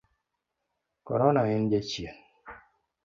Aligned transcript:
Korona 1.09 1.43
en 1.53 1.69
jachien. 1.71 2.17